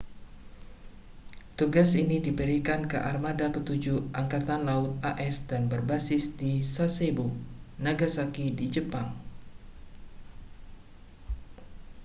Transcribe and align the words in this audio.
tugas 1.59 1.89
ini 2.01 2.17
diberikan 2.27 2.81
ke 2.91 2.97
armada 3.11 3.47
ketujuh 3.55 3.99
angkatan 4.21 4.61
laut 4.67 4.91
as 5.25 5.35
dan 5.49 5.63
berbasis 5.73 6.23
di 6.39 6.51
sasebo 6.73 7.27
nagasaki 7.85 8.45
di 8.59 8.65
jepang 8.75 9.07